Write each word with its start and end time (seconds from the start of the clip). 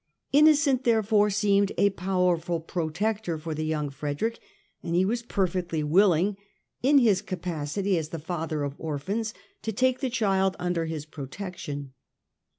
Innocent, 0.33 0.83
therefore, 0.83 1.29
seemed 1.29 1.73
a 1.77 1.91
powerful 1.91 2.59
protector 2.59 3.37
for 3.37 3.53
the 3.53 3.67
young 3.67 3.91
Frederick, 3.91 4.39
and 4.81 4.95
he 4.95 5.05
was 5.05 5.21
perfectly 5.21 5.83
willing, 5.83 6.37
in 6.81 6.97
his 6.97 7.21
capacity 7.21 7.99
as 7.99 8.09
the 8.09 8.17
father 8.17 8.63
of 8.63 8.73
orphans, 8.79 9.31
to 9.61 9.71
take 9.71 9.99
the 9.99 10.09
child 10.09 10.55
under 10.57 10.87
his 10.87 11.05
protection. 11.05 11.93